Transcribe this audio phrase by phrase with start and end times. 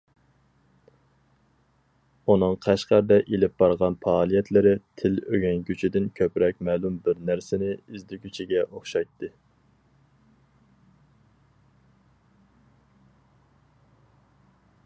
[2.31, 9.31] ئۇنىڭ قەشقەردە ئېلىپ بارغان پائالىيەتلىرى تىل ئۆگەنگۈچىدىن كۆپرەك مەلۇم بىر نەرسىنى ئىزدىگۈچىگە ئوخشايتتى.